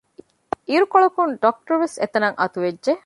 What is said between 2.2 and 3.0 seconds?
އަތުވެއްޖެ